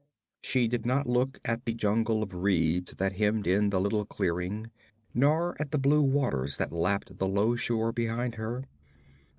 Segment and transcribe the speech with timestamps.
[0.41, 4.71] She did not look at the jungle of reeds that hemmed in the little clearing,
[5.13, 8.63] nor at the blue waters that lapped the low shore behind her.